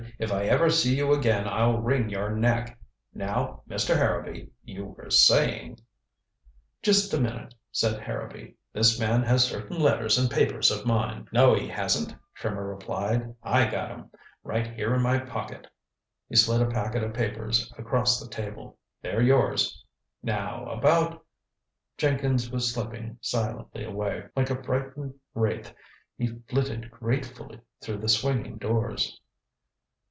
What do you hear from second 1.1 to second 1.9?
again I'll